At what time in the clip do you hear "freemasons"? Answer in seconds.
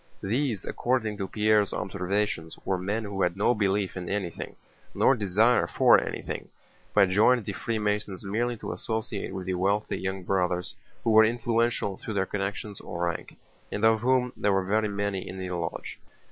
7.53-8.23